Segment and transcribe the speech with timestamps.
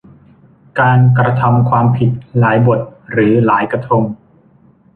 [0.79, 2.79] การกระทำความผิดหลายบท
[3.11, 4.03] หรือหลายกระทง